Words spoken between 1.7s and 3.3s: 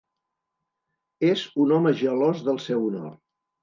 home gelós del seu honor.